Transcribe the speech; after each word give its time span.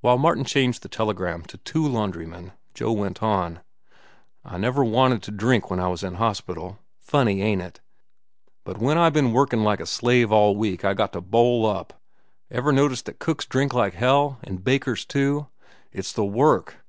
While 0.00 0.18
Martin 0.18 0.42
changed 0.42 0.82
the 0.82 0.88
telegram 0.88 1.42
to 1.42 1.56
"two 1.58 1.84
laundrymen," 1.86 2.50
Joe 2.74 2.90
went 2.90 3.22
on: 3.22 3.60
"I 4.44 4.58
never 4.58 4.82
wanted 4.84 5.22
to 5.22 5.30
drink 5.30 5.70
when 5.70 5.78
I 5.78 5.86
was 5.86 6.02
in 6.02 6.14
hospital. 6.14 6.80
Funny, 6.98 7.42
ain't 7.42 7.62
it? 7.62 7.80
But 8.64 8.78
when 8.78 8.98
I've 8.98 9.12
ben 9.12 9.32
workin' 9.32 9.62
like 9.62 9.78
a 9.78 9.86
slave 9.86 10.32
all 10.32 10.56
week, 10.56 10.84
I 10.84 10.90
just 10.94 10.98
got 10.98 11.12
to 11.12 11.20
bowl 11.20 11.64
up. 11.64 12.02
Ever 12.50 12.72
noticed 12.72 13.04
that 13.04 13.20
cooks 13.20 13.46
drink 13.46 13.72
like 13.72 13.94
hell?—an' 13.94 14.56
bakers, 14.56 15.04
too? 15.04 15.46
It's 15.92 16.12
the 16.12 16.24
work. 16.24 16.78